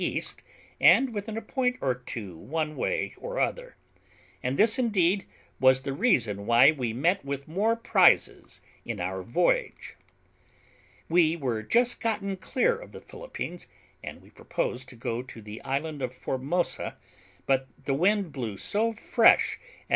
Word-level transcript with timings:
E., 0.03 0.19
and 0.79 1.13
within 1.13 1.37
a 1.37 1.43
point 1.43 1.77
or 1.79 1.93
two 1.93 2.35
one 2.35 2.75
way 2.75 3.13
or 3.19 3.39
other; 3.39 3.75
and 4.41 4.57
this 4.57 4.79
indeed 4.79 5.25
was 5.59 5.81
the 5.83 5.93
reason 5.93 6.47
why 6.47 6.71
we 6.71 6.91
met 6.91 7.23
with 7.23 7.45
the 7.45 7.51
more 7.51 7.75
prizes 7.75 8.61
in 8.83 8.99
our 8.99 9.21
voyage. 9.21 9.95
We 11.07 11.35
were 11.35 11.61
just 11.61 12.01
gotten 12.01 12.35
clear 12.37 12.75
of 12.79 12.93
the 12.93 13.01
Philippines, 13.01 13.67
and 14.03 14.23
we 14.23 14.31
purposed 14.31 14.89
to 14.89 14.95
go 14.95 15.21
to 15.21 15.39
the 15.39 15.61
isle 15.63 16.01
of 16.01 16.15
Formosa, 16.15 16.97
but 17.45 17.67
the 17.85 17.93
wind 17.93 18.31
blew 18.31 18.57
so 18.57 18.93
fresh 18.93 19.59
at 19.61 19.79
N. 19.81 19.85